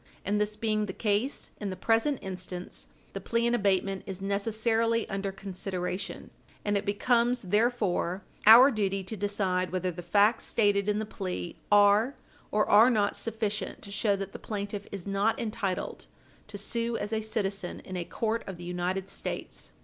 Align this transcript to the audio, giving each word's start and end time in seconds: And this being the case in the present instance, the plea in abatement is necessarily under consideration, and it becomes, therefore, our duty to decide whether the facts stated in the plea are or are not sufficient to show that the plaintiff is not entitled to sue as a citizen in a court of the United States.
And 0.25 0.41
this 0.41 0.55
being 0.55 0.87
the 0.87 0.93
case 0.93 1.51
in 1.59 1.69
the 1.69 1.75
present 1.75 2.17
instance, 2.23 2.87
the 3.13 3.21
plea 3.21 3.45
in 3.45 3.53
abatement 3.53 4.01
is 4.07 4.19
necessarily 4.19 5.07
under 5.09 5.31
consideration, 5.31 6.31
and 6.65 6.75
it 6.75 6.87
becomes, 6.87 7.43
therefore, 7.43 8.23
our 8.47 8.71
duty 8.71 9.03
to 9.03 9.15
decide 9.15 9.69
whether 9.71 9.91
the 9.91 10.01
facts 10.01 10.45
stated 10.45 10.89
in 10.89 10.97
the 10.97 11.05
plea 11.05 11.55
are 11.71 12.15
or 12.49 12.67
are 12.67 12.89
not 12.89 13.15
sufficient 13.15 13.83
to 13.83 13.91
show 13.91 14.15
that 14.15 14.31
the 14.33 14.39
plaintiff 14.39 14.87
is 14.91 15.05
not 15.05 15.39
entitled 15.39 16.07
to 16.47 16.57
sue 16.57 16.97
as 16.97 17.13
a 17.13 17.21
citizen 17.21 17.79
in 17.81 17.95
a 17.95 18.03
court 18.03 18.43
of 18.47 18.57
the 18.57 18.63
United 18.63 19.07
States. 19.07 19.71